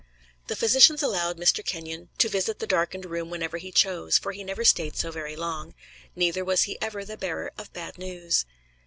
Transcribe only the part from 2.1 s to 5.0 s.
to visit the darkened room whenever he chose, for he never stayed